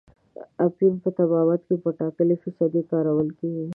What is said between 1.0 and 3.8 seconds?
په طبابت کې په ټاکلې فیصدۍ کارول کیږي.